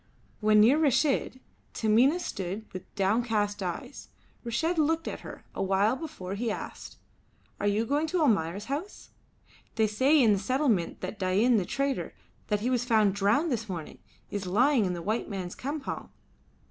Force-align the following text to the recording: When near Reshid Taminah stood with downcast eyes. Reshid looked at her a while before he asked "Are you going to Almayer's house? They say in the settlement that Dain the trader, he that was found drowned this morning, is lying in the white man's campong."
When 0.39 0.61
near 0.61 0.79
Reshid 0.79 1.39
Taminah 1.75 2.19
stood 2.21 2.65
with 2.73 2.85
downcast 2.95 3.61
eyes. 3.61 4.07
Reshid 4.43 4.79
looked 4.79 5.07
at 5.07 5.19
her 5.19 5.45
a 5.53 5.61
while 5.61 5.95
before 5.95 6.33
he 6.33 6.49
asked 6.49 6.97
"Are 7.59 7.67
you 7.67 7.85
going 7.85 8.07
to 8.07 8.19
Almayer's 8.19 8.65
house? 8.65 9.11
They 9.75 9.85
say 9.85 10.19
in 10.19 10.33
the 10.33 10.39
settlement 10.39 11.01
that 11.01 11.19
Dain 11.19 11.57
the 11.57 11.65
trader, 11.65 12.15
he 12.17 12.23
that 12.47 12.63
was 12.63 12.83
found 12.83 13.13
drowned 13.13 13.51
this 13.51 13.69
morning, 13.69 13.99
is 14.31 14.47
lying 14.47 14.85
in 14.85 14.93
the 14.93 15.03
white 15.03 15.29
man's 15.29 15.55
campong." 15.55 16.09